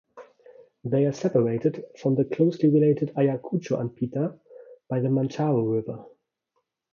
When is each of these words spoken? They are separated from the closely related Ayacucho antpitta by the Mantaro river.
They 0.83 1.05
are 1.05 1.11
separated 1.13 1.85
from 2.01 2.15
the 2.15 2.25
closely 2.25 2.69
related 2.69 3.09
Ayacucho 3.15 3.77
antpitta 3.79 4.35
by 4.89 4.99
the 4.99 5.09
Mantaro 5.09 5.61
river. 5.71 6.03